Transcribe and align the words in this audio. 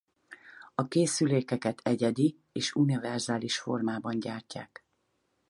A 0.75 0.87
készülékeket 0.87 1.79
egyedi 1.83 2.39
és 2.51 2.73
univerzális 2.75 3.59
formában 3.59 4.19
gyártják. 4.19 4.85